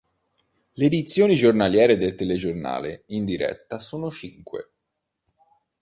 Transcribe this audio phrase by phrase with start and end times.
[0.77, 4.71] Le edizioni giornaliere del telegiornale, in diretta, sono cinque.